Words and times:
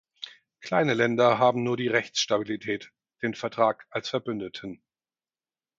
Kleine 0.61 0.95
Länder 0.95 1.37
haben 1.37 1.61
nur 1.61 1.77
die 1.77 1.87
Rechtsstabilität, 1.87 2.91
den 3.21 3.35
Vertrag 3.35 3.85
als 3.91 4.09
Verbündeten. 4.09 4.81